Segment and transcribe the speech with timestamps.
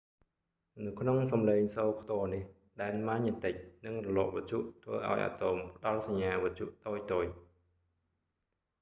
[0.85, 2.43] នៅក្នុងសំឡេងសូរខ្ទរនេះ
[2.81, 3.55] ដែនម៉ាញេទិក
[3.85, 7.31] និងរលកវិទ្យុធ្វើឱ្យអាតូមផ្តល់សញ្ញាវិទ្យុតូចៗ